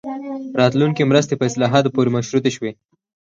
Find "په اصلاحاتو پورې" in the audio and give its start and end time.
1.37-2.13